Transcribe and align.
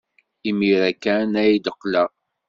Imir-a 0.49 0.91
kan 1.03 1.31
ay 1.41 1.53
d-qqleɣ. 1.59 2.09